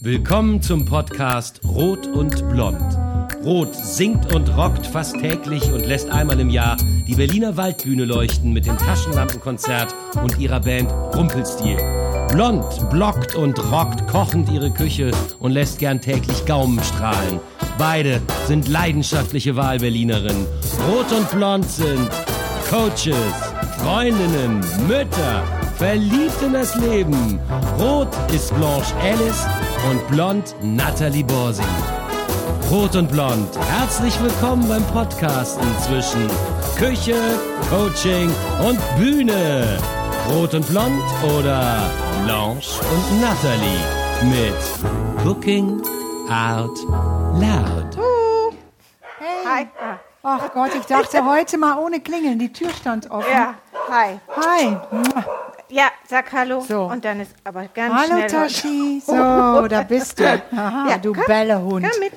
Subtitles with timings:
[0.00, 2.76] Willkommen zum Podcast Rot und Blond.
[3.42, 6.76] Rot singt und rockt fast täglich und lässt einmal im Jahr
[7.08, 11.78] die Berliner Waldbühne leuchten mit dem Taschenlampenkonzert und ihrer Band Rumpelstil.
[12.30, 17.40] Blond blockt und rockt kochend ihre Küche und lässt gern täglich Gaumen strahlen.
[17.78, 20.46] Beide sind leidenschaftliche Wahlberlinerinnen.
[20.90, 22.10] Rot und Blond sind
[22.68, 23.16] Coaches,
[23.78, 25.42] Freundinnen, Mütter,
[25.78, 27.40] verliebt in das Leben.
[27.78, 29.46] Rot ist Blanche Alice
[29.90, 31.62] und blond Natalie Borsi.
[32.70, 36.28] Rot und Blond, herzlich willkommen beim Podcasten zwischen
[36.76, 37.14] Küche,
[37.70, 38.28] Coaching
[38.66, 39.78] und Bühne.
[40.30, 41.02] Rot und Blond
[41.38, 41.88] oder
[42.24, 43.84] Blanche und Natalie
[44.24, 45.80] mit Cooking
[46.28, 46.78] Out
[47.40, 47.98] Loud.
[49.46, 49.66] Hi.
[50.24, 52.40] Ach Gott, ich dachte heute mal ohne Klingeln.
[52.40, 53.30] Die Tür stand offen.
[53.30, 53.54] Ja,
[53.88, 54.18] hi.
[54.34, 54.76] Hi.
[55.68, 56.60] Ja, sag Hallo.
[56.60, 56.84] So.
[56.84, 58.26] Und dann ist aber ganz Hallo schnell.
[58.28, 59.02] Tashi.
[59.06, 60.42] So, da bist du.
[60.52, 61.86] Aha, Ja, du komm, Bällehund.
[61.90, 62.12] Komm mit.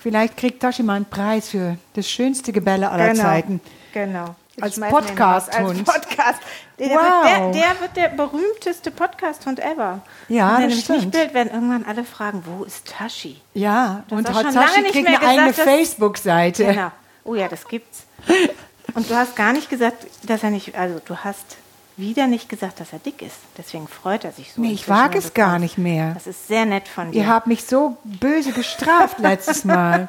[0.00, 3.22] Vielleicht kriegt Tashi mal einen Preis für das schönste Gebälle aller Genau.
[3.22, 3.60] Zeiten.
[3.92, 4.34] Genau.
[4.60, 4.78] Als.
[4.78, 5.88] Podcast-Hund.
[5.88, 6.40] Als Podcast.
[6.78, 6.94] Der, Wow.
[6.94, 10.00] wird, der, der wird der berühmteste Podcast-Hund ever.
[10.28, 11.10] Ja, Wenn er das stimmt.
[11.12, 13.40] Bild, werden irgendwann alle fragen, wo ist Tashi?
[13.54, 16.64] Ja, Du und Tashi kriegt eine eigene Facebook-Seite.
[16.66, 16.90] Genau.
[17.24, 18.04] Oh ja, das gibt's.
[18.94, 21.56] Und du hast gar nicht gesagt, dass er nicht, also du hast
[22.00, 23.36] wieder nicht gesagt, dass er dick ist.
[23.58, 24.60] Deswegen freut er sich so.
[24.60, 26.14] Nee, ich inzwischen, wag wenn es gar nicht mehr.
[26.14, 27.18] Das ist sehr nett von dir.
[27.22, 30.08] Ihr habt mich so böse gestraft letztes Mal.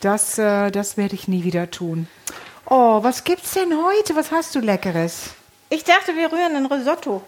[0.00, 2.06] Das, äh, das werde ich nie wieder tun.
[2.66, 4.14] Oh, was gibt's denn heute?
[4.14, 5.30] Was hast du Leckeres?
[5.70, 7.22] Ich dachte, wir rühren ein Risotto.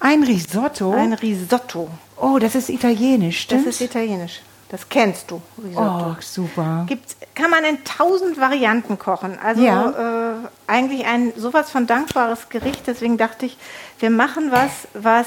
[0.00, 0.92] Ein Risotto?
[0.92, 1.88] Ein Risotto.
[2.16, 3.66] oh, das ist italienisch, Das stimmt?
[3.66, 4.42] ist italienisch.
[4.70, 6.10] Das kennst du, Risotto.
[6.10, 6.84] oh, super.
[6.86, 9.38] Gibt's, kann man in tausend Varianten kochen.
[9.42, 9.90] Also Ja.
[9.90, 10.17] äh,
[10.66, 12.82] eigentlich ein sowas von dankbares Gericht.
[12.86, 13.56] Deswegen dachte ich,
[13.98, 15.26] wir machen was, was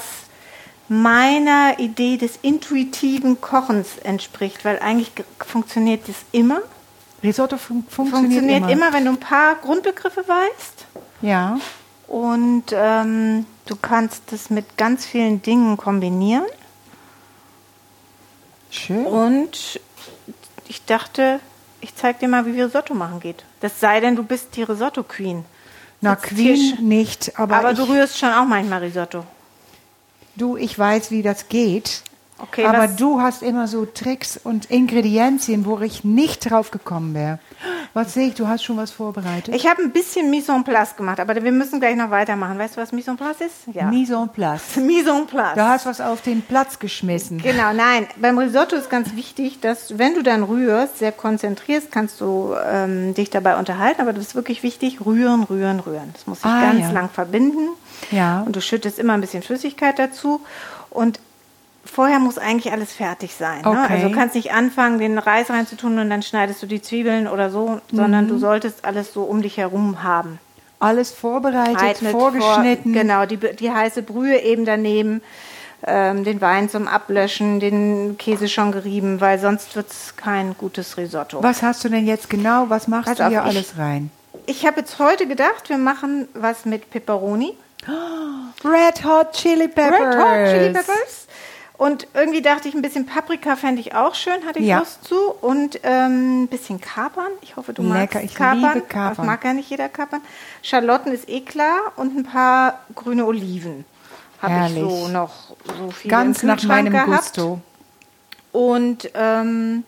[0.88, 4.64] meiner Idee des intuitiven Kochens entspricht.
[4.64, 6.60] Weil eigentlich ge- funktioniert das immer.
[7.22, 8.70] Risotto fun funktioniert, Funktioniert immer.
[8.70, 10.86] immer, wenn du ein paar Grundbegriffe weißt.
[11.22, 11.58] Ja.
[12.08, 16.44] Und ähm, du kannst es mit ganz vielen Dingen kombinieren.
[18.70, 19.06] Schön.
[19.06, 19.80] Und
[20.68, 21.40] ich dachte,
[21.82, 23.44] ich zeig dir mal, wie Risotto machen geht.
[23.60, 25.44] Das sei denn, du bist die Risotto-Queen.
[26.00, 29.24] Na, Sitzt Queen hier sch- nicht, aber, Aber ich, du rührst schon auch manchmal Risotto.
[30.36, 32.02] du, ich weiß, wie das geht.
[32.38, 37.38] Okay, aber du hast immer so Tricks und Ingredienzien, wo ich nicht drauf gekommen wäre.
[37.94, 39.54] Was sehe ich, du hast schon was vorbereitet?
[39.54, 42.58] Ich habe ein bisschen Mise en place gemacht, aber wir müssen gleich noch weitermachen.
[42.58, 43.74] Weißt du, was Mise en place ist?
[43.74, 43.84] Ja.
[43.86, 44.76] Mise en place.
[44.76, 45.54] Mise en place.
[45.54, 47.38] Du hast was auf den Platz geschmissen.
[47.38, 48.06] Genau, nein.
[48.16, 53.14] Beim Risotto ist ganz wichtig, dass wenn du dann rührst, sehr konzentrierst, kannst du ähm,
[53.14, 54.00] dich dabei unterhalten.
[54.00, 56.10] Aber das ist wirklich wichtig, rühren, rühren, rühren.
[56.14, 56.90] Das muss sich Ah, ganz ja.
[56.92, 57.68] lang verbinden.
[58.10, 58.42] Ja.
[58.42, 60.40] Und du schüttest immer ein bisschen Flüssigkeit dazu.
[60.90, 61.20] Und
[61.84, 63.62] vorher muss eigentlich alles fertig sein.
[63.62, 63.68] Ne?
[63.70, 63.86] Okay.
[63.94, 67.50] Also du kannst nicht anfangen, den Reis reinzutun und dann schneidest du die Zwiebeln oder
[67.50, 68.28] so, sondern Mhm.
[68.28, 70.38] du solltest alles so um dich herum haben.
[70.78, 72.92] Alles vorbereitet, Geeignet vorgeschnitten.
[72.92, 75.22] Vor, genau, die, die heiße Brühe eben daneben,
[75.86, 80.96] ähm, den Wein zum Ablöschen, den Käse schon gerieben, weil sonst wird es kein gutes
[80.96, 81.42] Risotto.
[81.42, 82.66] Was hast du denn jetzt genau?
[82.68, 84.10] Was machst Pass du auf, hier ich- alles rein?
[84.46, 87.56] Ich habe jetzt heute gedacht, wir machen was mit Peperoni.
[88.64, 90.00] Red Hot Chili Peppers.
[90.00, 91.21] Red Hot Chili Peppers.
[91.82, 94.78] Und irgendwie dachte ich, ein bisschen Paprika fände ich auch schön, hatte ich Ja.
[94.78, 95.18] Lust zu.
[95.18, 97.32] Und ähm, ein bisschen Kapern.
[97.40, 98.74] Ich hoffe, du Lecker, magst ich Kapern.
[98.74, 99.16] liebe Kapern.
[99.16, 100.20] Das mag ja nicht jeder Kapern.
[100.62, 101.80] Schalotten ist eh klar.
[101.96, 103.84] Und ein paar grüne Oliven
[104.40, 107.08] habe ich so noch so viel Ganz nach meinem gehabt.
[107.34, 107.60] Gusto.
[108.52, 109.82] Und ähm,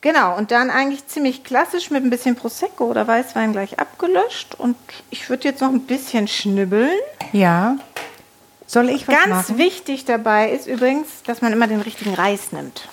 [0.00, 4.54] genau, und dann eigentlich ziemlich klassisch mit ein bisschen Prosecco oder Weißwein gleich abgelöscht.
[4.58, 4.76] Und
[5.10, 6.96] ich würde jetzt noch ein bisschen schnibbeln.
[7.32, 7.76] Ja.
[8.70, 9.58] Soll ich was Ganz machen?
[9.58, 12.86] wichtig dabei ist übrigens, dass man immer den richtigen Reis nimmt.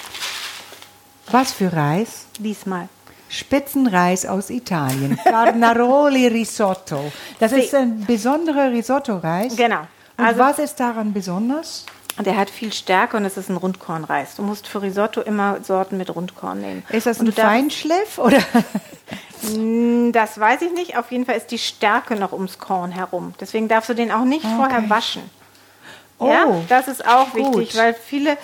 [1.30, 2.26] Was für Reis?
[2.40, 2.90] Diesmal.
[3.30, 5.20] Spitzenreis aus Italien.
[5.24, 7.12] Carnaroli Risotto.
[7.40, 9.56] Das ist ein besonderer Risotto-Reis.
[9.56, 9.82] Genau.
[10.18, 11.86] Und Also- was ist daran besonders?
[12.26, 14.36] Der hat viel Stärke und es ist ein Rundkornreis.
[14.36, 16.84] Du musst für Risotto immer Sorten mit Rundkorn nehmen.
[16.90, 18.40] Ist das ein Feinschliff oder?
[20.12, 20.98] Das weiß ich nicht.
[20.98, 23.36] Auf jeden Fall ist die Stärke noch ums Korn herum.
[23.40, 25.22] Deswegen darfst du den auch nicht vorher waschen.
[26.20, 27.58] Ja, Oh, das ist auch gut.
[27.58, 28.38] wichtig, weil viele,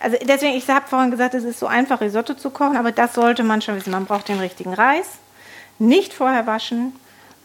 [0.00, 3.14] also deswegen, ich habe vorhin gesagt, es ist so einfach, Risotto zu kochen, aber das
[3.14, 3.90] sollte man schon wissen.
[3.90, 5.06] Man braucht den richtigen Reis,
[5.78, 6.94] nicht vorher waschen,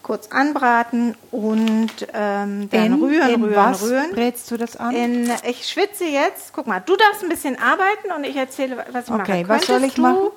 [0.03, 4.11] kurz anbraten und ähm, dann In, rühren, in rühren, was rühren.
[4.11, 4.93] brätst du das an?
[4.95, 6.51] In, ich schwitze jetzt.
[6.53, 9.21] Guck mal, du darfst ein bisschen arbeiten und ich erzähle, was ich mache.
[9.21, 10.17] Okay, was soll ich machen?
[10.17, 10.31] Du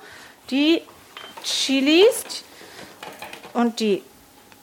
[0.50, 0.82] die
[1.42, 2.44] Chilis
[3.54, 4.02] und die,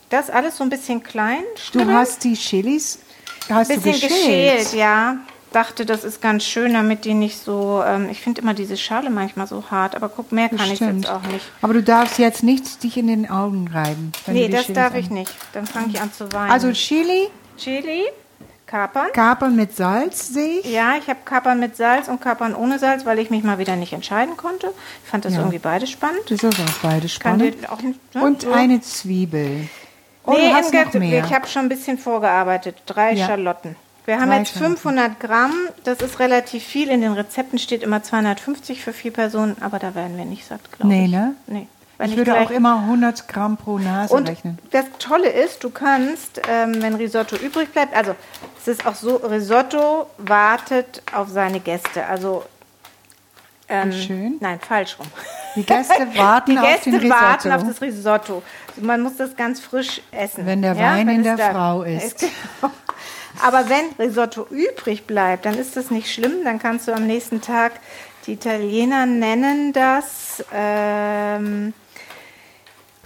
[0.09, 1.97] das alles so ein bisschen klein du schnibbeln?
[1.97, 2.99] hast die Chilis,
[3.49, 4.57] hast ein du bisschen geschält?
[4.59, 5.17] geschält, ja.
[5.51, 7.83] dachte, das ist ganz schön, damit die nicht so.
[7.85, 11.07] Ähm, ich finde immer diese Schale manchmal so hart, aber guck, mehr kann ich jetzt
[11.09, 11.45] auch nicht.
[11.61, 14.11] Aber du darfst jetzt nicht dich in den Augen reiben.
[14.27, 15.31] Nee, das Chilis darf an- ich nicht.
[15.53, 16.51] Dann fange ich an zu weinen.
[16.51, 18.03] Also Chili, Chili,
[18.65, 19.11] Kapern.
[19.13, 20.71] Kapern mit Salz sehe ich.
[20.71, 23.75] Ja, ich habe Kapern mit Salz und Kapern ohne Salz, weil ich mich mal wieder
[23.75, 24.73] nicht entscheiden konnte.
[25.03, 25.39] Ich fand das Ja.
[25.41, 26.21] irgendwie beide spannend.
[26.29, 27.69] Das ist auch beide spannend.
[27.69, 27.93] auch ne?
[28.23, 28.51] Und So.
[28.51, 29.69] eine Zwiebel.
[30.25, 30.51] Oh, nee,
[30.91, 32.77] du ich habe schon ein bisschen vorgearbeitet.
[32.85, 33.27] Drei Ja.
[33.27, 33.75] Schalotten.
[34.05, 34.77] Wir haben Drei jetzt Schalotten.
[34.77, 35.53] 500 Gramm.
[35.83, 36.89] Das ist relativ viel.
[36.89, 40.59] In den Rezepten steht immer 250 für vier Personen, aber da werden wir nicht satt,
[40.71, 41.11] glaube Nee, ich.
[41.11, 41.35] ne?
[41.47, 41.67] Nee.
[41.97, 44.57] Wenn Ich würde auch immer 100 Gramm pro Nase Und rechnen.
[44.71, 48.15] das Tolle ist, du kannst, ähm, wenn Risotto übrig bleibt, also
[48.59, 52.05] es ist auch so, Risotto wartet auf seine Gäste.
[52.07, 52.43] Also
[53.69, 54.37] ähm, schön.
[54.39, 55.07] Nein, falsch rum.
[55.55, 57.21] Die Gäste warten Die auf Gäste den Risotto.
[57.21, 58.43] warten auf das Risotto.
[58.81, 60.45] Man muss das ganz frisch essen.
[60.45, 62.25] Wenn der Wein wenn in der Frau ist.
[63.43, 66.43] Aber wenn Risotto übrig bleibt, dann ist das nicht schlimm.
[66.43, 67.73] Dann kannst du am nächsten Tag,
[68.25, 71.73] die Italiener nennen das, ähm,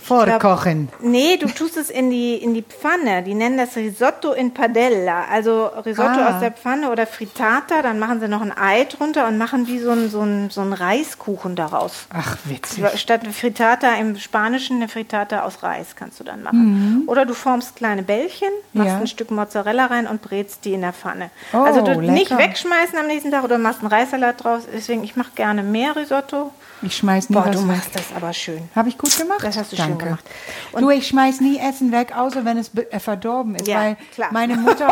[0.07, 0.89] Vorkochen.
[1.01, 3.23] nee, du tust es in die, in die Pfanne.
[3.23, 5.25] Die nennen das Risotto in Padella.
[5.31, 6.33] Also Risotto Ah.
[6.35, 7.81] aus der Pfanne oder Frittata.
[7.81, 10.61] Dann machen sie noch ein Ei drunter und machen wie so ein, so ein, so
[10.61, 12.07] ein Reiskuchen daraus.
[12.13, 12.83] Ach, witzig.
[12.95, 17.03] Statt Frittata im Spanischen eine Frittata aus Reis kannst du dann machen.
[17.07, 18.93] Oder du formst kleine Bällchen, machst Mhm.
[18.95, 18.99] Ja.
[19.01, 21.29] ein Stück Mozzarella rein und brätst die in der Pfanne.
[21.53, 22.37] Oh, also du nicht lecker.
[22.41, 24.63] wegschmeißen am nächsten Tag oder machst einen Reissalat draus.
[24.73, 26.51] Deswegen, ich mache gerne mehr Risotto.
[26.83, 27.75] Ich schmeiß nie Boah, was du weg.
[27.77, 28.69] machst das aber schön.
[28.75, 29.39] Habe ich gut gemacht?
[29.41, 30.05] Das hast du schön Danke.
[30.05, 30.23] gemacht.
[30.77, 33.67] du, ich schmeiß nie Essen weg, außer wenn es äh, verdorben ist.
[33.67, 34.29] Ja, weil klar.
[34.31, 34.87] meine Mutter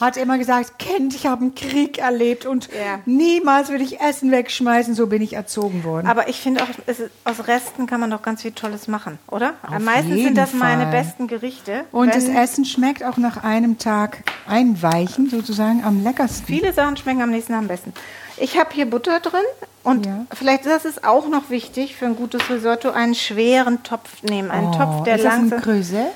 [0.00, 2.98] hat, immer gesagt, Kind, ich habe einen Krieg erlebt und Ja.
[3.06, 4.94] niemals würde ich Essen wegschmeißen.
[4.94, 6.06] So bin ich erzogen worden.
[6.06, 9.54] Aber ich finde auch, es aus Resten kann man doch ganz viel Tolles machen, oder?
[9.62, 10.92] Auf Meistens jeden sind das meine Fall.
[10.92, 11.84] besten Gerichte.
[11.92, 16.46] und das Essen schmeckt auch nach einem Tag einweichen sozusagen am leckersten.
[16.46, 17.92] Viele Sachen schmecken am nächsten Tag am besten.
[18.36, 19.40] Ich habe hier Butter drin
[19.84, 20.26] und Ja.
[20.34, 24.50] vielleicht das ist auch noch wichtig für ein gutes Risotto, einen schweren Topf nehmen.
[24.50, 25.60] Einen Topf, der Oh, ist das ein langsam.
[25.62, 26.12] Creuset?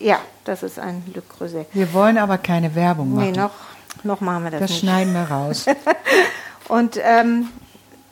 [0.00, 1.66] Ja, das ist ein Le Creuset.
[1.74, 3.32] Wir wollen aber keine Werbung machen.
[3.32, 3.50] Nee, noch,
[4.02, 4.80] noch machen wir das, das nicht.
[4.80, 5.66] schneiden wir raus.
[6.68, 7.48] Und ähm,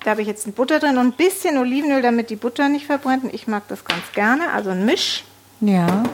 [0.04, 2.86] da habe ich jetzt ein Butter drin und ein bisschen Olivenöl, damit die Butter nicht
[2.86, 3.24] verbrennt.
[3.24, 5.24] Und ich mag das ganz gerne, also ein Misch.
[5.60, 6.04] ja.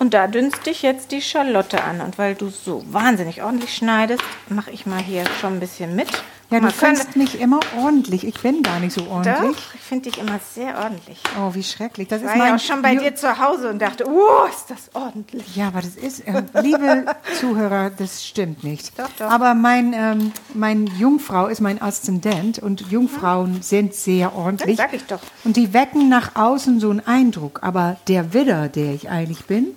[0.00, 2.00] Und da dünste ich jetzt die Schalotte an.
[2.02, 6.08] Und weil du so wahnsinnig ordentlich schneidest, mache ich mal hier schon ein bisschen mit.
[6.54, 8.26] Ja, du findest mich immer ordentlich.
[8.26, 9.56] Ich bin gar nicht so Doch, ordentlich.
[9.74, 11.18] ich finde dich immer sehr ordentlich.
[11.40, 12.08] Oh, wie schrecklich.
[12.08, 14.06] Das Ich ist war mein ja auch schon bei Ju- dir zu Hause und dachte,
[14.08, 15.56] oh, ist das ordentlich.
[15.56, 17.06] Ja, aber das ist, äh, liebe
[17.40, 18.98] Zuhörer, das stimmt nicht.
[18.98, 19.30] Doch, doch.
[19.30, 24.76] Aber mein, ähm, mein Jungfrau ist mein Aszendent und Jungfrauen sind sehr ordentlich.
[24.76, 25.20] Das sag ich doch.
[25.44, 27.60] Und die wecken nach außen so einen Eindruck.
[27.62, 29.68] Aber der Widder, der ich eigentlich bin,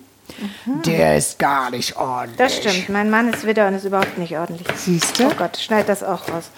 [0.84, 2.36] der ist gar nicht ordentlich.
[2.36, 2.88] Das stimmt.
[2.88, 4.66] Mein Mann ist Widder und ist überhaupt nicht ordentlich.
[4.76, 5.26] Siehst du?
[5.28, 6.50] Oh Gott, schneid das auch raus.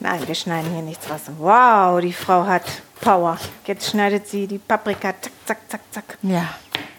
[0.00, 1.22] Nein, wir schneiden hier nichts raus.
[1.38, 2.64] Wow, die Frau hat
[3.00, 3.38] Power.
[3.66, 5.14] Jetzt schneidet sie die Paprika.
[5.20, 6.18] Zack, zack, zack, zack.
[6.22, 6.48] Ja.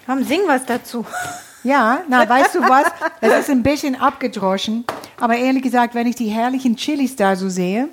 [0.06, 1.06] Komm, sing was dazu.
[1.64, 2.86] Ja, na, weißt du was?
[3.20, 4.86] Es ist ein bisschen abgedroschen.
[5.20, 7.90] Aber ehrlich gesagt, wenn ich die herrlichen Chilis da so sehe,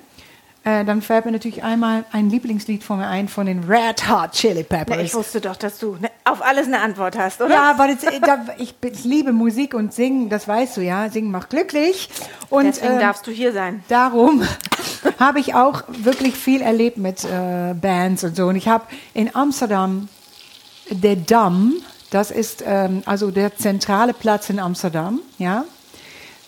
[0.65, 4.31] äh, dann fällt mir natürlich einmal ein Lieblingslied von mir ein von den Red Hot
[4.31, 5.01] Chili Na, Peppers.
[5.03, 7.53] ich wusste doch, dass du ne, auf alles eine Antwort hast, oder?
[7.53, 11.09] Ja, aber das, äh, da, ich, ich liebe Musik und Singen, das weißt du ja.
[11.09, 12.09] Singen macht glücklich.
[12.49, 13.83] Und Deswegen ähm, darfst du hier sein.
[13.89, 14.41] darum
[15.19, 18.47] habe ich auch wirklich viel erlebt mit äh, Bands und so.
[18.47, 20.09] Und ich habe in Amsterdam
[20.89, 21.73] der Dam,
[22.09, 25.63] das ist ähm, also der zentrale Platz in Amsterdam, ja.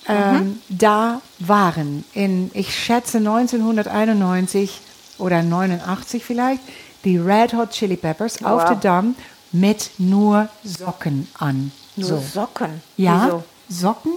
[0.08, 4.80] Ähm, Da waren in, ich schätze 1991
[5.18, 6.62] oder 89 vielleicht,
[7.04, 8.70] die Red Hot Chili Peppers auf Wow.
[8.70, 9.16] der Dam
[9.52, 11.72] mit nur Socken an.
[11.96, 12.18] Nur so.
[12.20, 12.82] Socken.
[12.98, 13.44] Ja, Wieso?
[13.70, 14.14] Socken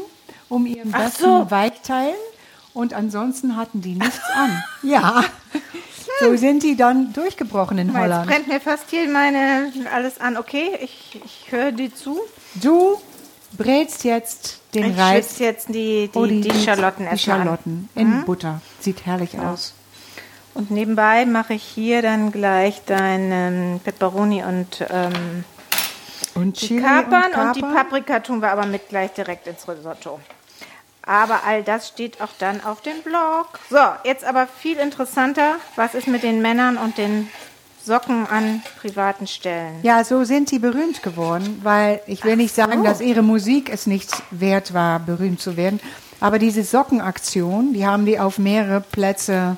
[0.49, 1.51] um ihren besten so.
[1.51, 2.15] Weichteilen
[2.75, 4.63] und ansonsten hatten die nichts an.
[4.83, 5.25] Ja,
[6.21, 8.27] so sind die dann durchgebrochen in Jetzt Holland.
[8.29, 10.37] brennt mir fast hier meine alles an.
[10.37, 12.19] Okay, ich, ich höre dir zu.
[12.57, 13.01] Du
[13.57, 17.47] brätst jetzt den Ich Reis, jetzt die, die, oh, die, Schalotten die erstmal an.
[17.47, 18.61] Schalotten in Butter.
[18.81, 19.75] Sieht herrlich aus.
[20.55, 25.45] Und nebenbei mache ich hier dann gleich deinen Peperoni und ähm,
[26.35, 27.77] Und die Chili Kapern und, und die Kapern.
[27.77, 30.21] Paprika tun wir aber mit gleich direkt ins Risotto.
[31.03, 33.59] Aber all das steht auch dann auf dem Blog.
[33.71, 35.57] So, jetzt aber viel interessanter.
[35.77, 37.29] Was ist mit den Männern und den
[37.91, 39.81] Socken an privaten Stellen?
[39.83, 42.85] Ja, so sind die berühmt geworden, weil ich will nicht sagen, so.
[42.85, 45.81] dass ihre Musik es nicht wert war, berühmt zu werden.
[46.21, 49.57] Aber diese Sockenaktion, die haben die auf mehrere Plätze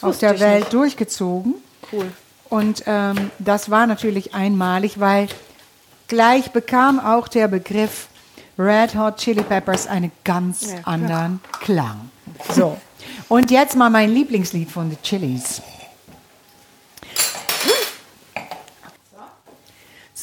[0.00, 0.72] auf der Welt nicht.
[0.72, 1.54] durchgezogen.
[1.92, 2.06] Cool.
[2.48, 5.26] Und ähm, das war natürlich einmalig, weil
[6.06, 8.06] gleich bekam auch der Begriff
[8.56, 12.10] Red Hot Chili Peppers einen ganz Ja, anderen Klang.
[12.54, 12.76] So,
[13.28, 15.62] und jetzt mal mein Lieblingslied von The Chili's.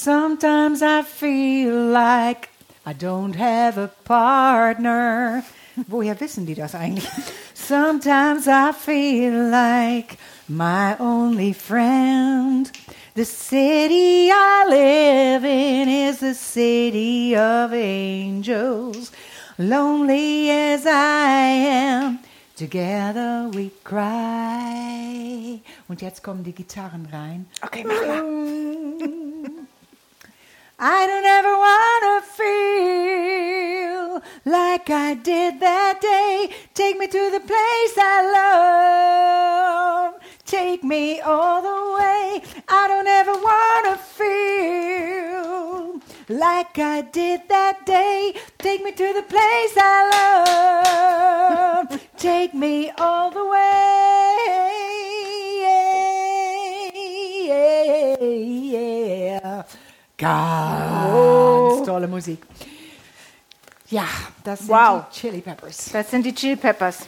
[0.01, 2.47] Sometimes I feel like
[2.85, 5.43] I don't have a partner.
[5.89, 7.05] Woher wissen die das eigentlich?
[7.53, 12.71] Sometimes I feel like my only friend.
[13.15, 19.11] The city I live in is the city of angels.
[19.57, 21.41] Lonely as I
[21.73, 22.19] am,
[22.55, 25.59] together we cry.
[25.89, 27.47] Und jetzt kommen die Gitarren rein.
[27.61, 29.58] Okay, mach mal.
[30.81, 36.51] I don't ever wanna feel like I did that day.
[36.73, 38.21] Take me to the place I
[40.13, 40.21] love.
[40.45, 42.41] Take me all the way.
[42.69, 48.35] I don't ever wanna feel like I did that day.
[48.57, 50.07] Take me to the place I
[51.91, 51.99] love.
[52.15, 54.98] Take me all the way.
[60.19, 62.39] Ganz tolle Musik.
[63.89, 64.05] Ja,
[64.43, 65.03] das sind Wow.
[65.13, 65.85] die Chili Peppers.
[65.91, 66.99] Das sind die Chili Peppers.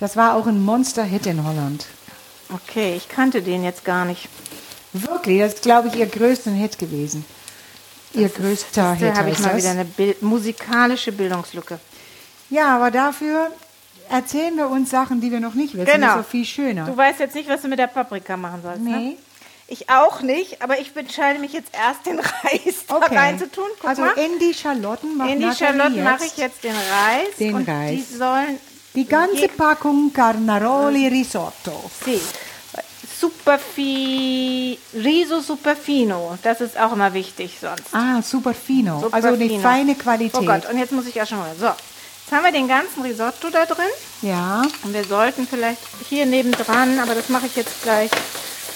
[0.00, 1.86] Das war auch ein Monster-Hit in Holland.
[2.52, 4.28] Okay, ich kannte den jetzt gar nicht.
[4.92, 7.24] Wirklich, das ist, glaube ich, ihr größter Hit gewesen.
[8.12, 9.56] Ihr größter Da Hit habe ich mal das.
[9.58, 11.78] wieder eine Bil musikalische Bildungslücke.
[12.50, 13.50] Ja, aber dafür
[14.10, 15.86] erzählen wir uns Sachen, die wir noch nicht wissen.
[15.86, 16.06] Genau.
[16.08, 16.84] Das ist so viel schöner.
[16.84, 19.16] Du weißt jetzt nicht, was du mit der Paprika machen sollst, ne?
[19.74, 23.16] Ich auch nicht, aber ich entscheide mich jetzt erst, den Reis da Okay.
[23.16, 23.64] reinzutun.
[23.80, 24.12] Guck also mal.
[24.12, 27.34] in die Schalotten macht In die Schalotten mache ich jetzt den Reis.
[27.40, 27.90] den und Reis.
[27.90, 28.60] Die sollen
[28.94, 31.90] die ganze Packung Carnaroli Risotto.
[32.04, 32.20] Sì.
[33.20, 36.38] Super fi Riso super fino.
[36.44, 37.92] Das ist auch immer wichtig sonst.
[37.92, 39.00] Ah, super fino.
[39.00, 40.40] Super also eine feine Qualität.
[40.40, 41.52] Oh Gott, und jetzt muss ich auch schon mal.
[41.58, 43.90] So, jetzt haben wir den ganzen Risotto da drin.
[44.22, 48.10] Ja, Und wir sollten vielleicht hier nebendran, aber das mache ich jetzt gleich,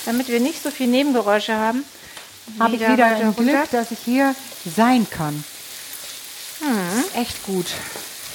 [0.08, 1.84] damit wir nicht so viel Nebengeräusche haben.
[2.58, 3.42] habe ich Wieder ein runter.
[3.42, 4.34] Glück, dass ich hier
[4.64, 5.44] sein kann.
[6.60, 7.00] Hm.
[7.00, 7.66] Ist echt gut.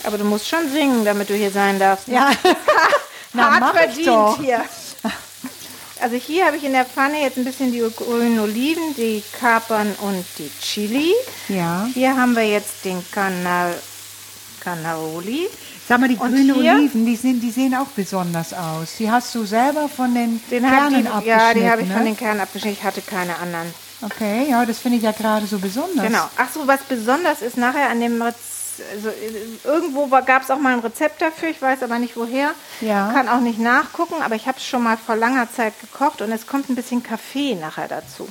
[0.04, 2.08] Aber du musst schon singen, damit du hier sein darfst.
[2.08, 2.14] ne?
[2.16, 2.32] Ja.
[3.34, 4.40] Na, Hart mach ich verdient doch.
[4.40, 4.64] hier.
[6.00, 9.96] Also hier habe ich in der Pfanne jetzt ein bisschen die grünen Oliven, die Kapern
[10.02, 11.12] und die Chili.
[11.48, 11.88] Ja.
[11.94, 13.74] Hier haben wir jetzt den Canal
[14.60, 15.50] Cannaroli.
[15.88, 16.74] Sag mal, die Und grünen hier?
[16.74, 18.96] Oliven, die, sind, die sehen auch besonders aus.
[19.00, 21.94] Die hast du selber von den Den Kernen die, abgeschnitten, ja, die habe ich ne?
[21.94, 22.78] von den Kernen abgeschnitten.
[22.80, 23.74] Ich hatte keine anderen.
[24.02, 26.06] Okay, ja, das finde ich ja gerade so besonders.
[26.06, 26.30] Genau.
[26.38, 28.36] Ach so, was besonders ist nachher an dem Rez
[28.92, 29.14] also äh,
[29.64, 32.52] irgendwo gab es auch mal ein Rezept dafür, ich weiß aber nicht woher.
[32.82, 33.12] Ja.
[33.14, 36.32] Kann auch nicht nachgucken, aber ich habe es schon mal vor langer Zeit gekocht und
[36.32, 38.28] es kommt ein bisschen Kaffee nachher dazu.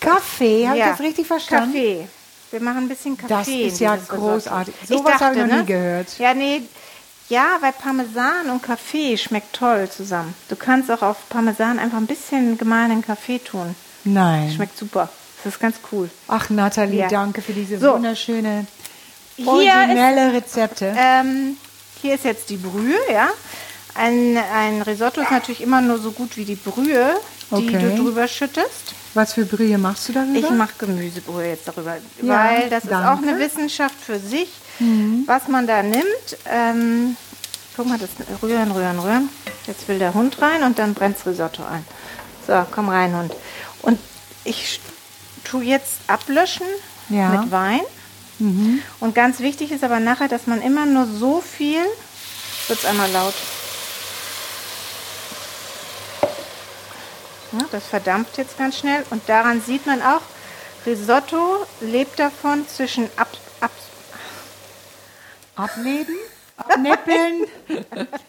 [0.00, 1.72] Kaffee, habe Ja, ich das richtig verstanden?
[1.72, 2.08] Kaffee.
[2.50, 3.28] Wir machen ein bisschen Kaffee.
[3.34, 4.28] Das ist ja dieses Risotto.
[4.32, 4.74] großartig.
[4.88, 6.18] Sowas habe ich noch nie gehört.
[6.18, 6.62] Ja, nee.
[7.28, 10.34] Ja, weil Parmesan und Kaffee schmeckt toll zusammen.
[10.48, 13.76] Du kannst auch auf Parmesan einfach ein bisschen gemahlenen Kaffee tun.
[14.02, 14.50] Nein.
[14.54, 15.08] Schmeckt super.
[15.44, 16.10] Das ist ganz cool.
[16.26, 17.08] Ach, Nathalie, Ja.
[17.08, 17.94] danke für diese So.
[17.94, 18.66] wunderschöne,
[19.36, 20.92] Hier ist, originelle Rezepte.
[20.98, 21.56] ähm,
[22.02, 23.28] hier ist jetzt die Brühe, ja.
[23.94, 27.14] Ein, ein Risotto ist natürlich immer nur so gut wie die Brühe,
[27.50, 27.78] die Okay.
[27.78, 28.94] du drüber schüttest.
[29.14, 30.38] Was für Brühe machst du darüber?
[30.38, 33.22] Ich mache Gemüsebrühe jetzt darüber, Ja, weil das ist auch danke.
[33.22, 33.28] Mhm.
[33.30, 34.48] eine Wissenschaft für sich,
[35.26, 36.04] was man da nimmt.
[36.48, 37.16] Ähm,
[37.76, 38.10] guck mal, das
[38.42, 39.28] rühren, rühren, rühren.
[39.66, 41.84] Jetzt will der Hund rein und dann brennt Risotto ein.
[42.46, 43.34] So, komm rein, Hund.
[43.82, 43.98] Und
[44.44, 44.80] ich
[45.44, 46.66] tue jetzt ablöschen
[47.08, 47.28] Ja.
[47.30, 47.40] Mhm.
[47.40, 47.80] mit Wein.
[49.00, 51.82] Und ganz wichtig ist aber nachher, dass man immer nur so viel,
[52.68, 53.34] wird einmal laut.
[57.70, 59.04] Das verdampft jetzt ganz schnell.
[59.10, 60.22] Und daran sieht man auch,
[60.86, 63.28] Risotto lebt davon zwischen ab,
[63.60, 63.70] ab,
[65.56, 66.16] Ableben,
[66.72, 67.44] abnippeln.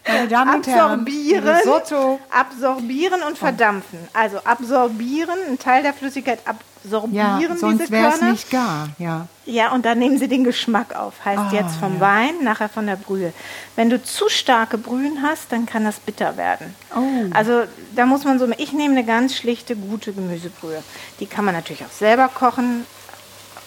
[0.06, 2.20] Meine Damen und Herren, absorbieren, Risotto.
[2.30, 3.98] absorbieren und verdampfen.
[4.12, 6.52] Also absorbieren, ein Teil der Flüssigkeit Ja,
[6.84, 8.32] absorbieren sonst diese wäre es Körner.
[8.32, 8.88] nicht gar.
[8.98, 9.26] Ja.
[9.44, 11.14] Ja, und dann nehmen Sie den Geschmack auf.
[11.24, 12.00] Heißt Ah, jetzt vom ja.
[12.00, 13.32] Wein, nachher von der Brühe.
[13.74, 16.74] Wenn du zu starke Brühen hast, dann kann das bitter werden.
[16.94, 17.00] Oh.
[17.34, 17.64] Also
[17.96, 20.82] da muss man so, ich nehme eine ganz schlichte, gute Gemüsebrühe.
[21.20, 22.86] Die kann man natürlich auch selber kochen,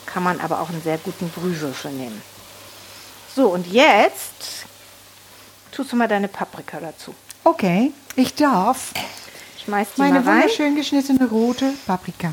[0.06, 2.22] kann man aber auch einen sehr guten Brühwürfel nehmen.
[3.36, 4.66] So, und jetzt
[5.72, 7.14] tust du mal deine Paprika dazu.
[7.44, 8.94] Okay, ich darf
[9.64, 10.42] Schmeiß die meine mal rein.
[10.44, 12.32] wunderschön geschnittene rote Paprika.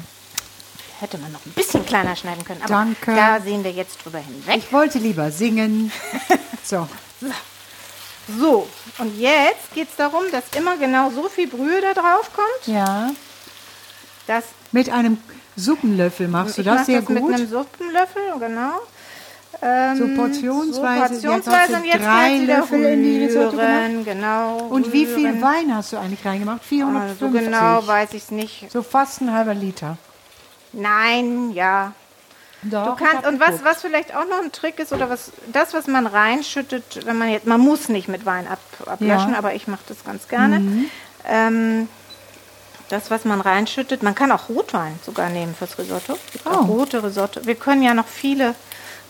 [1.01, 3.15] Hätte man noch ein bisschen kleiner schneiden können, aber Danke.
[3.15, 4.57] da sehen wir jetzt drüber hinweg.
[4.59, 5.91] Ich wollte lieber singen.
[6.65, 6.89] So,
[8.39, 8.69] So,
[8.99, 13.11] und jetzt geht es darum, dass immer genau so viel Brühe da drauf kommt, ja.
[14.29, 15.19] dass Mit einem
[15.57, 17.35] Suppenlöffel machst du ich das mach sehr das mit gut.
[17.35, 18.75] einem Suppenlöffel, genau.
[19.65, 21.15] Ähm, So portionsweise.
[21.21, 24.59] So portionsweise und jetzt drei Löffel in die Risotto rühren, genau.
[24.69, 25.41] Und wie viel rühren.
[25.43, 26.65] Wein hast du eigentlich reingemacht?
[26.65, 27.23] 450?
[27.23, 28.71] Also genau weiß ich es nicht.
[28.73, 29.97] So fast ein halber Liter.
[30.73, 31.93] Nein, ja.
[32.65, 35.75] Doch, Du kannst, und was, was vielleicht auch noch ein Trick ist, oder was, das,
[35.75, 39.27] was man reinschüttet, wenn man jetzt, man muss nicht mit Wein ab, ablöschen, Ja.
[39.29, 39.35] Mhm.
[39.35, 40.63] aber ich mache das ganz gerne.
[41.29, 41.89] Ähm,
[42.89, 46.17] das, was man reinschüttet, man kann auch Rotwein sogar nehmen fürs Risotto.
[46.45, 46.65] Oh.
[46.67, 47.41] rote Risotto.
[47.47, 48.55] Wir können ja noch viele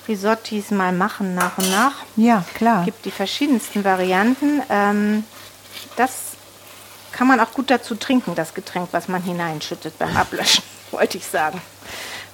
[0.08, 1.94] Risottis mal machen nach und nach.
[2.16, 2.80] Ja, klar.
[2.80, 4.62] Es gibt die verschiedensten Varianten.
[4.68, 5.24] Ähm,
[5.96, 6.32] das
[7.12, 11.26] kann man auch gut dazu trinken, das Getränk, was man hineinschüttet beim Ablöschen, wollte ich
[11.26, 11.60] sagen.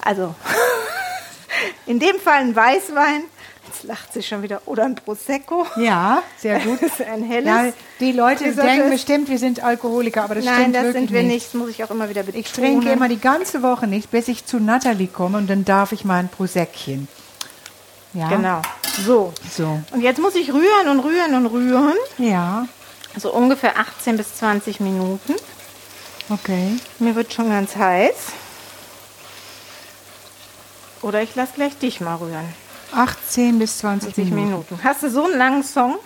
[0.04, 0.34] Also,
[1.86, 3.24] in dem Fall ein Weißwein.
[3.66, 4.62] Jetzt lacht sie schon wieder.
[4.64, 5.66] Oder ein Prosecco.
[5.76, 6.80] Ja, sehr gut.
[6.80, 7.46] Das ist ein helles.
[7.46, 11.00] Ja, die Leute Risotto denken bestimmt, wir sind Alkoholiker, aber das Nein, stimmt das wirklich
[11.02, 11.32] sind wir nicht.
[11.34, 11.46] nicht.
[11.48, 12.44] Das muss ich auch immer wieder betonen.
[12.46, 15.92] Ich trinke immer die ganze Woche nicht, bis ich zu Natalie komme und dann darf
[15.92, 17.08] ich mal ein Prosäckchen.
[18.14, 18.28] Ja.
[18.28, 18.62] Genau.
[19.04, 19.32] So.
[19.54, 19.80] So.
[19.92, 21.94] Und jetzt muss ich rühren und rühren und rühren.
[22.18, 22.66] Ja,
[23.16, 25.34] So ungefähr 18 bis 20 Minuten.
[26.30, 26.76] okay.
[26.98, 28.14] Mir wird schon ganz heiß.
[31.02, 32.48] Oder ich lasse gleich dich mal rühren.
[32.94, 34.48] 18 bis 20 20 Minuten.
[34.50, 34.80] Minuten.
[34.82, 35.96] Hast du so einen langen Song?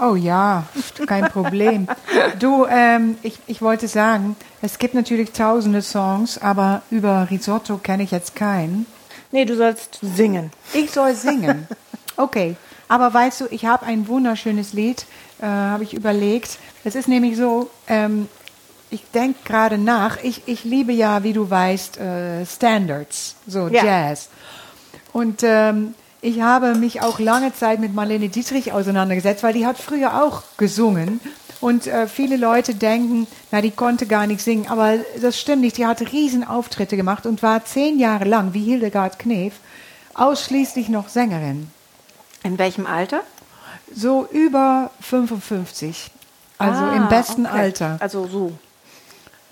[0.00, 0.64] Oh ja,
[1.06, 1.86] kein Problem.
[2.40, 8.02] Du, ähm, ich, ich wollte sagen, es gibt natürlich tausende Songs, aber über Risotto kenne
[8.02, 8.86] ich jetzt keinen.
[9.34, 10.52] Nee, du sollst singen.
[10.74, 11.66] Ich soll singen.
[12.16, 12.54] Okay,
[12.86, 15.06] aber weißt du, ich habe ein wunderschönes Lied,
[15.40, 16.60] äh, habe ich überlegt.
[16.84, 18.28] Es ist nämlich so, ähm,
[18.90, 23.84] ich denke gerade nach, ich, ich liebe ja, wie du weißt, äh, Standards, so Ja.
[23.84, 24.28] Jazz.
[25.12, 29.78] Und ähm, ich habe mich auch lange Zeit mit Marlene Dietrich auseinandergesetzt, weil die hat
[29.78, 31.18] früher auch gesungen.
[31.64, 34.66] Und äh, viele Leute denken, na, die konnte gar nicht singen.
[34.68, 35.78] Aber das stimmt nicht.
[35.78, 39.54] Die hat riesen Auftritte gemacht und war zehn Jahre lang, wie Hildegard Knef,
[40.12, 41.70] ausschließlich noch Sängerin.
[42.42, 43.22] In welchem Alter?
[43.94, 46.10] So über 55.
[46.58, 47.58] Also im Ah, besten okay.
[47.58, 47.96] Alter.
[47.98, 48.52] Also so.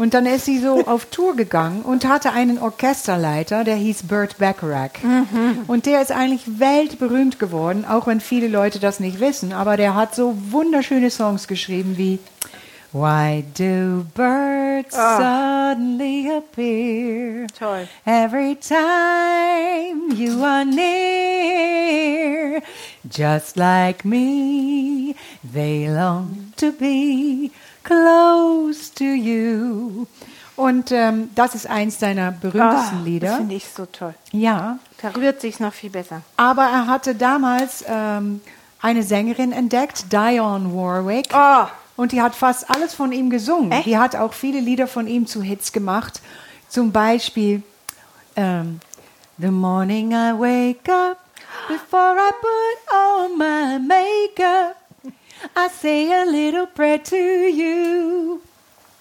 [0.02, 4.36] Und dann ist sie so auf Tour gegangen und hatte einen Orchesterleiter, der hieß Burt
[4.38, 4.90] Bacharach.
[5.68, 9.52] Und der ist eigentlich weltberühmt geworden, auch wenn viele Leute das nicht wissen.
[9.52, 12.18] Aber der hat so wunderschöne Songs geschrieben wie
[12.90, 17.46] Why do birds suddenly appear?
[17.56, 17.86] Toll.
[18.04, 22.60] Every time you are near,
[23.08, 27.52] just like me, they long to be
[27.84, 30.06] close to you.
[30.56, 33.36] Und ähm, das ist eins deiner berühmtesten Das Lieder.
[33.38, 34.14] finde ich so toll.
[34.32, 36.20] Ja, Da rührt sich's noch viel besser.
[36.36, 38.40] aber er hatte damals ähm,
[38.80, 41.28] eine Sängerin entdeckt, Dionne Warwick.
[41.34, 41.64] Oh,
[41.96, 43.72] Und die hat fast alles von ihm gesungen.
[43.72, 43.86] Echt?
[43.86, 46.20] Die hat auch viele Lieder von ihm zu Hits gemacht.
[46.68, 47.62] Zum Beispiel
[48.36, 48.80] ähm,
[49.38, 51.16] The morning I wake up,
[51.68, 54.76] before I put on my makeup,
[55.56, 58.40] I say a little prayer to you.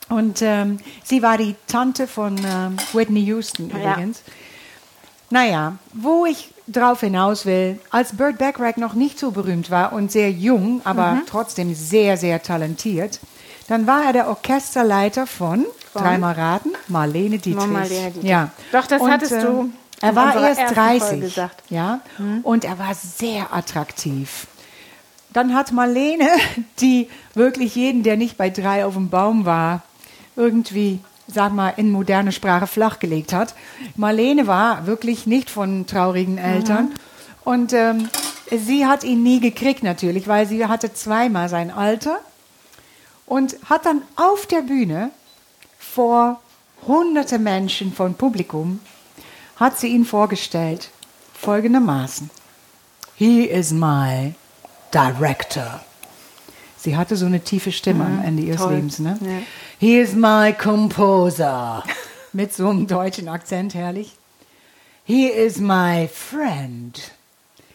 [0.09, 3.93] Und ähm, sie war die Tante von ähm, Whitney Houston Ja.
[3.93, 4.21] übrigens.
[5.29, 10.11] Naja, wo ich drauf hinaus will, als Burt Bacharach noch nicht so berühmt war und
[10.11, 11.21] sehr jung, aber Mhm.
[11.25, 13.19] trotzdem sehr, sehr talentiert,
[13.69, 16.01] dann war er der Orchesterleiter von, Von?
[16.01, 17.65] dreimal raten, Marlene Dietrich.
[17.67, 18.29] Marlene Dietrich.
[18.29, 18.49] Ja.
[18.73, 21.63] Doch, das hattest du Er war erst ersten 30, Folge gesagt.
[21.69, 21.75] Mhm.
[21.77, 21.99] ja,
[22.43, 24.47] und er war sehr attraktiv.
[25.33, 26.27] Dann hat Marlene,
[26.79, 29.81] die wirklich jeden, der nicht bei drei auf dem Baum war,
[30.35, 33.55] irgendwie, sag mal, in moderne Sprache flachgelegt hat.
[33.95, 36.93] Marlene war wirklich nicht von traurigen Eltern.
[37.43, 38.09] Und ähm,
[38.49, 42.19] sie hat ihn nie gekriegt natürlich, weil sie hatte zweimal sein Alter
[43.25, 45.11] und hat dann auf der Bühne
[45.79, 46.41] vor
[46.87, 48.79] hunderte Menschen von Publikum
[49.55, 50.89] hat sie ihn vorgestellt
[51.33, 52.29] folgendermaßen.
[53.15, 54.33] He is my
[54.93, 55.81] director.
[56.77, 58.73] Sie hatte so eine tiefe Stimme am Ende ihres toll.
[58.73, 58.99] Lebens.
[58.99, 59.17] Ne?
[59.21, 59.29] Ja.
[59.79, 61.83] He is my composer.
[62.33, 64.15] Mit so einem deutschen Akzent, herrlich.
[65.03, 67.11] He is my friend.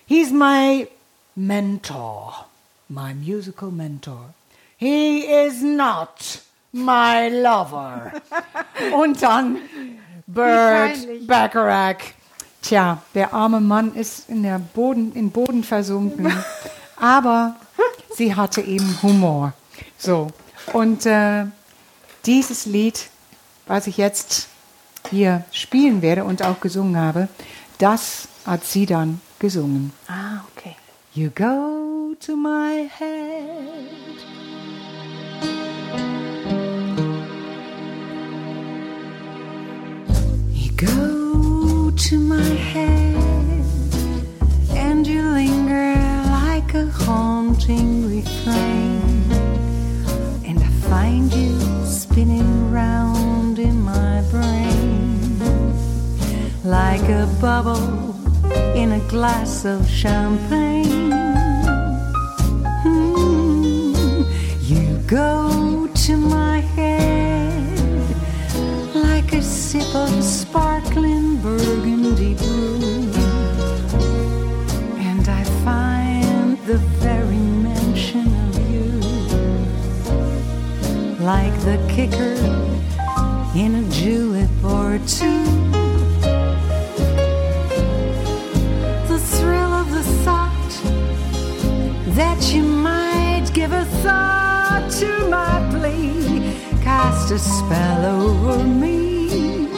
[0.06, 0.88] He's my
[1.34, 2.46] mentor,
[2.88, 4.34] my musical mentor.
[4.76, 6.40] He is not
[6.72, 8.12] my lover.
[8.98, 9.58] Und dann
[10.32, 11.26] peinlich.
[11.26, 12.14] Bacharach.
[12.62, 16.32] Tja, der arme Mann ist in der Boden, in Boden versunken.
[16.96, 17.56] Aber
[18.14, 19.52] sie hatte eben Humor.
[19.98, 20.28] So.
[20.72, 21.46] Und äh,
[22.24, 23.08] dieses Lied,
[23.66, 24.48] was ich jetzt
[25.10, 27.28] hier spielen werde und auch gesungen habe,
[27.78, 29.92] das hat sie dann gesungen.
[30.08, 30.76] Ah, okay.
[31.12, 33.46] You go to my head.
[40.52, 43.16] You go to my head,
[44.74, 45.06] and
[47.74, 49.32] refrain.
[50.44, 55.38] And I find you spinning round in my brain
[56.62, 58.14] like a bubble
[58.76, 61.10] in a glass of champagne.
[62.82, 64.22] Hmm,
[64.60, 67.78] You go to my head
[68.94, 70.75] like a sip of sparkling
[82.08, 82.34] kicker
[83.56, 85.44] in a julep or two.
[89.08, 90.72] The thrill of the thought
[92.14, 99.68] that you might give a thought to my plea cast a spell over me.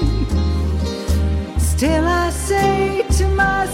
[1.59, 3.68] Still, I say to myself,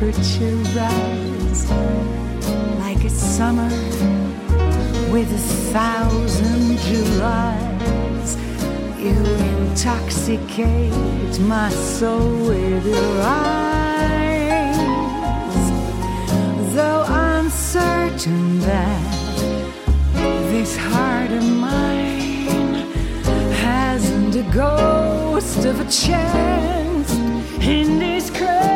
[0.00, 1.70] temperature rise
[2.78, 3.68] like a summer
[5.12, 5.38] with a
[5.72, 8.36] thousand Julys.
[8.98, 9.14] You
[9.52, 14.76] intoxicate my soul with your eyes.
[16.74, 19.36] Though I'm certain that
[20.50, 22.86] this heart of mine
[23.68, 27.12] hasn't a ghost of a chance
[27.60, 28.69] in this crazy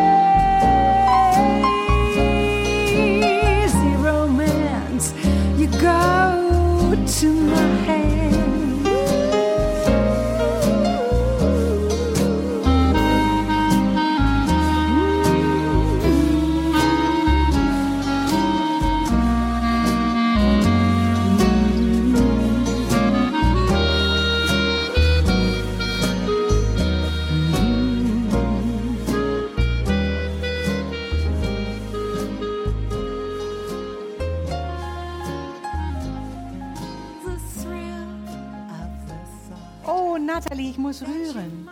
[40.84, 41.68] muss rühren.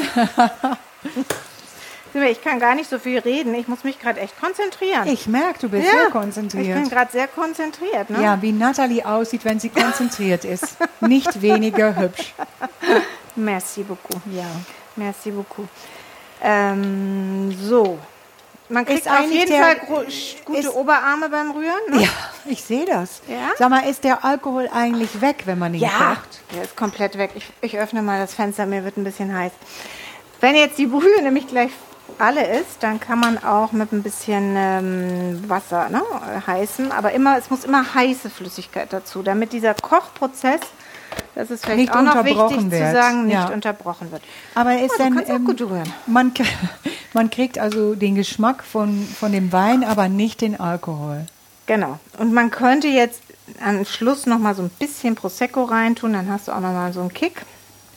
[2.13, 3.55] Ich kann gar nicht so viel reden.
[3.55, 5.07] Ich muss mich gerade echt konzentrieren.
[5.07, 6.89] Ich merke, du bist ja, sehr Ich bin konzentriert.
[6.89, 8.09] gerade sehr konzentriert.
[8.09, 8.21] Ne?
[8.21, 10.75] Ja, wie Natalie aussieht, wenn sie konzentriert ist.
[10.99, 12.33] Nicht weniger hübsch.
[13.37, 14.19] Merci beaucoup.
[14.29, 14.43] Ja.
[14.97, 15.69] Merci beaucoup.
[16.43, 17.97] Ähm, so.
[18.71, 19.75] Man kriegt auf jeden der- Fall
[20.45, 21.79] gute Oberarme beim Rühren.
[21.89, 22.03] Ne?
[22.03, 22.09] Ja,
[22.45, 23.21] ich sehe das.
[23.27, 23.51] Ja?
[23.57, 26.39] Sag mal, ist der Alkohol eigentlich weg, wenn man ihn kocht?
[26.55, 27.31] Der ist komplett weg.
[27.35, 29.51] Ich, ich öffne mal das Fenster, mir wird ein bisschen heiß.
[30.39, 31.71] Wenn jetzt die Brühe nämlich gleich
[32.17, 36.01] alle ist, dann kann man auch mit ein bisschen ähm, Wasser ne,
[36.45, 36.91] heißen.
[36.91, 40.59] Aber immer, es muss immer heiße Flüssigkeit dazu, damit dieser Kochprozess,
[41.35, 42.91] das ist vielleicht Nicht auch noch wichtig unterbrochen zu wird.
[42.93, 43.49] sagen, nicht Ja.
[43.49, 44.21] unterbrochen wird.
[44.55, 45.93] Aber ist Oh, denn, kannst auch ähm, gut rühren.
[46.07, 46.33] Man,
[47.13, 51.25] man kriegt also den Geschmack von, von dem Wein, aber nicht den Alkohol.
[51.67, 51.99] Genau.
[52.17, 53.21] Und man könnte jetzt
[53.63, 56.91] am Schluss noch mal so ein bisschen Prosecco reintun, dann hast du auch noch mal
[56.93, 57.43] so einen Kick.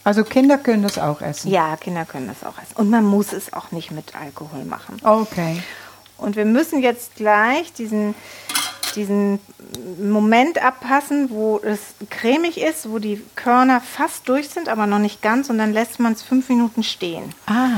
[0.05, 1.51] Also Kinder können das auch essen.
[1.51, 2.75] Ja, Kinder können das auch essen.
[2.77, 4.99] Und man muss es auch nicht mit Alkohol machen.
[5.03, 5.63] Okay.
[6.19, 8.15] Und wir müssen jetzt gleich diesen
[8.97, 9.39] diesen
[10.01, 15.23] Moment abpassen, wo es cremig ist, wo die Körner fast durch sind, aber noch nicht
[15.23, 15.51] ganz.
[15.51, 17.25] Und dann lässt man es fünf Minuten stehen.
[17.47, 17.71] Ah,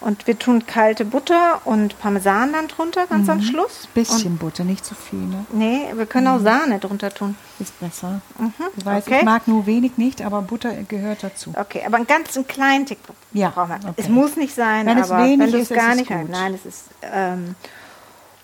[0.00, 3.84] Und wir tun kalte Butter und Parmesan dann drunter, ganz am Schluss.
[3.84, 5.46] Und, bisschen Butter, nicht zu viel, ne?
[5.52, 7.36] nee, wir können auch Sahne drunter tun.
[7.58, 8.20] Ist besser.
[8.38, 9.18] Du weißt, okay.
[9.20, 11.52] ich mag nur wenig nicht, aber Butter gehört dazu.
[11.56, 12.98] Okay, aber einen ganz einen kleinen Tick
[13.32, 13.76] Ja, brauchen wir.
[13.90, 13.94] okay.
[13.96, 16.08] Es muss nicht sein, Wenn es aber wenig wenn du ist, es gar ist es
[16.08, 16.30] nicht gut.
[16.30, 16.84] Nein, es ist.
[17.02, 17.54] Ähm,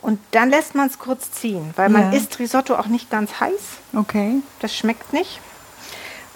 [0.02, 2.18] und dann lässt man es kurz ziehen, weil man Ja.
[2.18, 3.60] isst Risotto auch nicht ganz heiß.
[3.94, 4.36] Okay.
[4.60, 5.40] Das schmeckt nicht.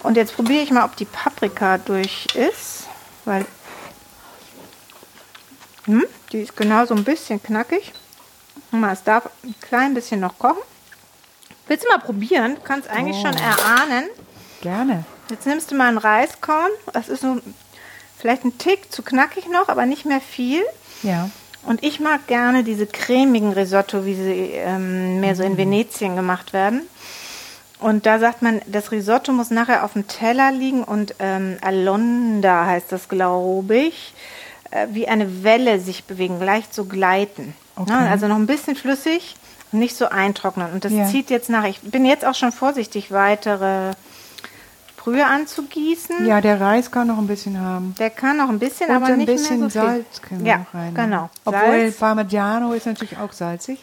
[0.02, 2.84] Und jetzt probiere ich mal, ob die Paprika durch ist,
[3.24, 3.46] weil
[5.86, 7.92] hm, die ist genau so ein bisschen knackig.
[8.70, 10.62] Guck mal, es darf ein klein bisschen noch kochen.
[11.66, 12.56] Willst du mal probieren?
[12.56, 13.22] Du kannst eigentlich Oh.
[13.28, 14.04] schon erahnen.
[14.60, 15.04] Gerne.
[15.30, 16.70] Jetzt nimmst du mal einen Reiskorn.
[16.92, 17.40] Das ist so
[18.18, 20.62] vielleicht ein Tick zu knackig noch, aber nicht mehr viel.
[21.02, 21.30] Ja.
[21.66, 26.52] Und ich mag gerne diese cremigen Risotto, wie sie ähm, mehr so in Venetien gemacht
[26.52, 26.82] werden.
[27.80, 32.66] Und da sagt man, das Risotto muss nachher auf dem Teller liegen und ähm, Alonda
[32.66, 34.14] heißt das, glaube ich,
[34.70, 37.54] äh, wie eine Welle sich bewegen, leicht so gleiten.
[37.76, 37.92] Okay.
[37.92, 38.10] Ne?
[38.10, 39.34] Also noch ein bisschen flüssig
[39.72, 40.72] und nicht so eintrocknen.
[40.72, 41.06] Und das Ja.
[41.06, 41.64] zieht jetzt nach.
[41.64, 43.90] Ich bin jetzt auch schon vorsichtig, weitere
[45.04, 46.26] Brühe anzugießen.
[46.26, 47.94] Ja, der Reis kann noch ein bisschen haben.
[47.98, 49.88] Der kann noch ein bisschen, Und aber ein nicht bisschen mehr so viel.
[49.88, 50.94] Salz können wir ja, noch rein.
[50.94, 51.30] genau.
[51.44, 51.96] Obwohl Salz.
[51.98, 53.78] Parmigiano ist natürlich auch salzig.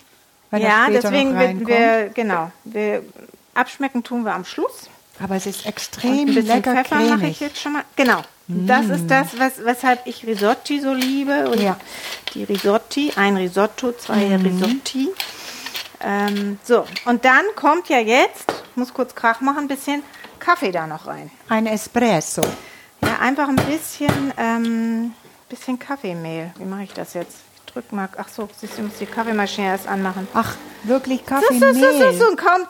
[0.51, 3.03] Ja, deswegen noch wir, genau, wir
[3.53, 4.89] abschmecken tun wir am Schluss.
[5.23, 7.39] Aber es ist Und extrem ein bisschen lecker Pfeffer mache ich cremig.
[7.39, 7.83] jetzt schon mal.
[7.95, 8.21] Genau.
[8.47, 11.49] Das ist das, was, weshalb ich Risotti so liebe.
[11.49, 11.77] Und Ja.
[12.33, 14.45] die Risotti, ein Risotto, zwei Mhm.
[14.45, 15.09] Risotti.
[16.01, 20.01] Ähm, so, und dann kommt ja jetzt, ich muss kurz Krach machen, ein bisschen
[20.41, 21.31] Kaffee da noch rein.
[21.47, 22.41] Ein Espresso.
[23.01, 25.13] Ja, einfach ein bisschen, ähm,
[25.47, 26.51] bisschen Kaffeemehl.
[26.57, 27.37] Wie mache ich das jetzt?
[27.65, 30.27] Ich drück mal, ach so, siehst du, ich muss die Kaffeemaschine erst anmachen.
[30.33, 32.13] Ach, wirklich So, so, so, Kaffeemehl.
[32.13, 32.27] so, so.
[32.29, 32.61] Und kaum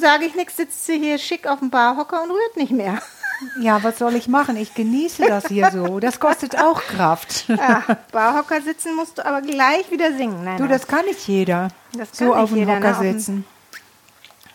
[0.00, 3.02] sage ich nichts, sitzt sie hier schick auf dem Barhocker und rührt nicht mehr.
[3.60, 4.56] Ja, was soll ich machen?
[4.56, 6.00] Ich genieße das hier so.
[6.00, 7.44] Das kostet auch Kraft.
[7.48, 10.42] Ja, Barhocker sitzen musst du aber gleich wieder singen.
[10.42, 11.68] Nein, Du, das kann nicht jeder.
[11.96, 13.12] Das so kann nicht auf dem Hocker ne?
[13.12, 13.44] Sitzen.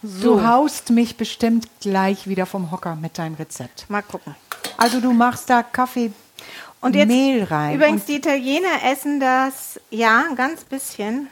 [0.03, 0.35] So.
[0.37, 3.89] Du haust mich bestimmt gleich wieder vom Hocker mit deinem Rezept.
[3.89, 4.35] Mal gucken.
[4.77, 6.11] Also du machst da Kaffee
[6.81, 7.75] Und jetzt, Mehl rein.
[7.75, 11.27] übrigens, die Italiener essen das, ja, ein ganz bisschen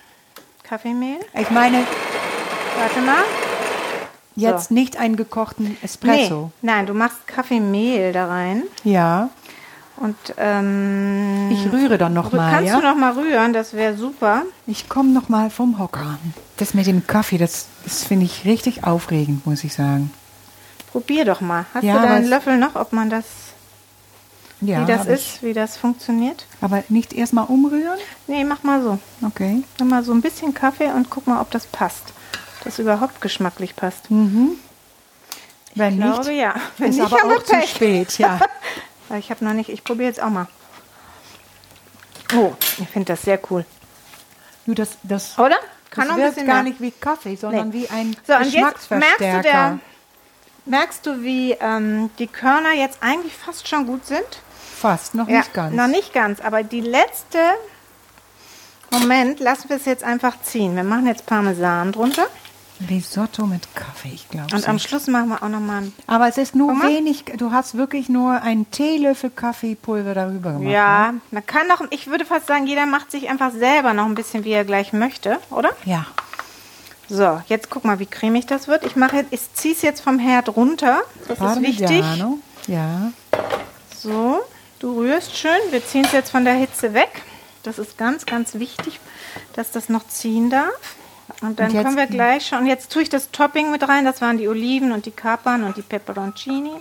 [0.63, 1.19] Kaffeemehl.
[1.33, 1.85] Und ich meine,
[2.79, 3.23] Warte mal.
[4.35, 6.51] jetzt nicht einen gekochten Espresso.
[6.61, 8.63] Nee, nein, du machst Kaffeemehl da rein.
[8.83, 9.29] Ja,
[10.01, 12.79] Und ähm, ich rühre dann noch mal, kannst ja?
[12.79, 14.43] du noch mal rühren, das wäre super.
[14.65, 16.17] Ich komme noch mal vom Hocker.
[16.57, 20.11] Das mit dem Kaffee, das, das finde ich richtig aufregend, muss ich sagen.
[20.91, 21.65] Probier doch mal.
[21.73, 23.25] Hast Ja, du da aber einen es- Löffel noch, ob man das,
[24.59, 26.45] Ja, wie das ist, wie das funktioniert?
[26.57, 26.63] Ich.
[26.63, 27.99] Aber nicht erstmal umrühren?
[28.25, 28.97] Nee, mach mal so.
[29.25, 29.61] Okay.
[29.79, 32.13] Nimm mal so ein bisschen Kaffee und guck mal, ob das passt.
[32.63, 34.05] Das überhaupt geschmacklich passt.
[34.09, 34.57] Wenn
[35.75, 36.55] Ich glaube, nicht, ja.
[36.79, 37.69] Wenn ist nicht, aber auch zu Pech.
[37.69, 38.39] spät, ja.
[39.11, 40.47] Weil ich habe noch nicht, ich probiere jetzt auch mal.
[42.33, 43.65] Oh, ich finde das sehr cool.
[44.65, 45.57] Du, das, das, Oder?
[45.89, 46.71] Kann das noch ein bisschen gar mehr.
[46.71, 47.81] nicht wie Kaffee, sondern Nee.
[47.81, 49.79] wie ein So, und jetzt merkst du, der,
[50.65, 54.23] merkst du, wie ähm, die Körner jetzt eigentlich fast schon gut sind?
[54.77, 55.75] Fast, noch nicht ganz.
[55.75, 57.39] Noch nicht ganz, aber die letzte
[58.91, 60.73] Moment lassen wir es jetzt einfach ziehen.
[60.77, 62.27] Wir machen jetzt Parmesan drunter
[62.89, 64.55] Risotto mit Kaffee, ich glaube.
[64.55, 66.87] und am Schluss machen wir auch noch mal ein Aber es ist nur mal.
[66.89, 70.71] wenig, du hast wirklich nur einen Teelöffel Kaffeepulver darüber gemacht.
[70.73, 71.21] Ja, Ne?
[71.31, 74.43] man kann noch, ich würde fast sagen, jeder macht sich einfach selber noch ein bisschen,
[74.43, 75.69] wie er gleich möchte, oder?
[75.85, 76.05] Ja.
[77.09, 78.85] So, jetzt guck mal, wie cremig das wird.
[78.85, 81.01] Ich mache, ich ziehe es jetzt vom Herd runter.
[81.27, 81.87] Das ist wichtig.
[82.01, 82.39] Parmigiano.
[82.67, 83.11] Ja.
[83.97, 84.39] So,
[84.79, 85.51] du rührst schön.
[85.71, 87.21] Wir ziehen es jetzt von der Hitze weg.
[87.63, 88.99] Das ist ganz, ganz wichtig,
[89.53, 90.95] dass das noch ziehen darf.
[91.41, 92.59] Und dann Und können wir gleich schon.
[92.59, 94.05] Und jetzt tue ich das Topping mit rein.
[94.05, 96.71] Das waren die Oliven und die Kapern und die Peperoncini.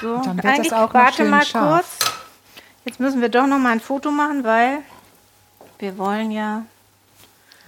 [0.00, 1.98] So, Und dann wird das eigentlich auch noch warte mal scharf.
[1.98, 2.12] kurz.
[2.84, 4.78] Jetzt müssen wir doch noch mal ein Foto machen, weil
[5.78, 6.62] wir wollen ja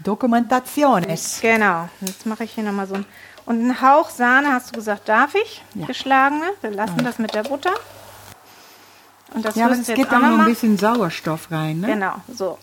[0.03, 1.41] Dokumentationes.
[1.43, 3.05] Genau, jetzt mache ich hier nochmal so ein.
[3.47, 5.63] Und einen Hauch Sahne, hast du gesagt, darf ich?
[5.75, 5.87] Ja.
[5.87, 6.45] Geschlagene.
[6.61, 7.73] Wir lassen das mit der Butter.
[9.35, 10.49] Und das Ja, aber es gibt jetzt auch auch noch noch ein mal.
[10.49, 11.89] bisschen Sauerstoff rein, ne?
[11.89, 12.59] Genau, so.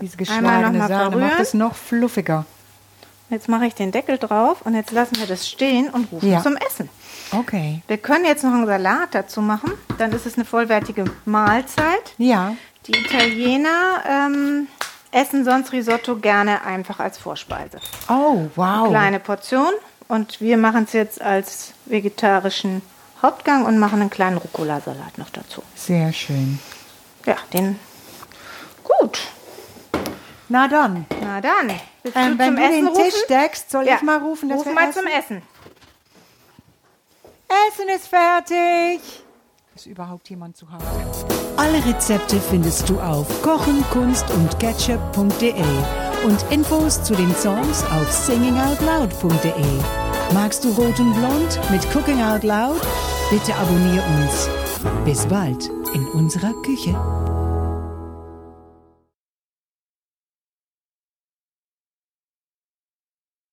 [0.00, 2.44] Diese geschlagene mal Sahne macht es noch fluffiger.
[3.30, 6.42] Jetzt mache ich den Deckel drauf und jetzt lassen wir das stehen und rufen Ja.
[6.42, 6.88] zum Essen.
[7.32, 7.82] Okay.
[7.86, 9.72] Wir können jetzt noch einen Salat dazu machen.
[9.98, 12.14] Dann ist es eine vollwertige Mahlzeit.
[12.16, 12.54] Ja.
[12.86, 14.66] Die Italiener ähm,
[15.10, 17.78] essen sonst Risotto gerne einfach als Vorspeise.
[18.08, 18.88] Oh, wow.
[18.88, 19.72] kleine Portion
[20.06, 22.80] und wir machen es jetzt als vegetarischen
[23.20, 25.62] Hauptgang und machen einen kleinen Rucola-Salat noch dazu.
[25.74, 26.60] Sehr schön.
[27.26, 27.78] Ja, den
[28.84, 29.18] gut.
[30.48, 31.06] Na dann.
[31.20, 31.70] Na dann.
[32.14, 33.04] Ähm, du wenn zum du Essen den rufen?
[33.04, 33.96] Tisch deckst, soll ja.
[33.96, 35.02] ich mal rufen, dass Ruf wir mal essen?
[35.02, 35.42] zum Essen.
[37.68, 39.00] Essen ist fertig.
[39.74, 40.84] Ist überhaupt jemand zu Hause?
[41.56, 45.54] Alle Rezepte findest du auf kochen, kunst und ketchup.de
[46.24, 49.52] und Infos zu den Songs auf singingoutloud.de.
[50.34, 52.80] Magst du Rot und Blond mit Cooking Out Loud?
[53.30, 54.48] Bitte abonnier uns.
[55.04, 56.94] Bis bald in unserer Küche.